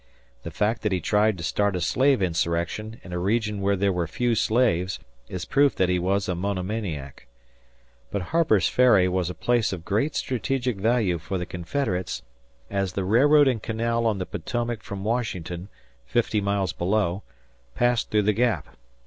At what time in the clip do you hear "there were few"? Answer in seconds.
3.75-4.33